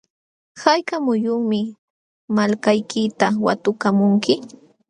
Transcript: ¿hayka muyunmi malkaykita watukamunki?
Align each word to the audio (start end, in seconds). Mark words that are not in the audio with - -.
¿hayka 0.63 0.95
muyunmi 1.05 1.59
malkaykita 2.35 3.27
watukamunki? 3.45 4.33